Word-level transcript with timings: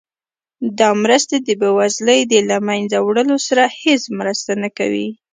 دا 0.79 0.89
مرستې 1.03 1.37
د 1.41 1.49
بیوزلۍ 1.61 2.21
د 2.31 2.33
له 2.49 2.57
مینځه 2.67 2.99
وړلو 3.03 3.37
سره 3.47 3.63
هیڅ 3.81 4.03
مرسته 4.19 4.51
نه 4.63 4.69
کوي. 4.77 5.07